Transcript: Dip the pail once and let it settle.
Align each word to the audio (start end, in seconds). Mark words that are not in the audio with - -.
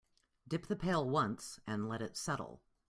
Dip 0.47 0.65
the 0.65 0.75
pail 0.75 1.07
once 1.07 1.59
and 1.67 1.87
let 1.87 2.01
it 2.01 2.17
settle. 2.17 2.63